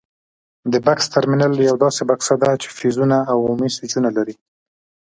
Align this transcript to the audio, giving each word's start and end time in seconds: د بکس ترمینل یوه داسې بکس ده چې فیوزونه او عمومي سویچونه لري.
د 0.71 0.73
بکس 0.85 1.05
ترمینل 1.15 1.53
یوه 1.67 1.77
داسې 1.85 2.01
بکس 2.09 2.27
ده 2.41 2.51
چې 2.61 2.67
فیوزونه 2.77 3.17
او 3.31 3.37
عمومي 3.43 3.69
سویچونه 3.75 4.09
لري. 4.17 4.35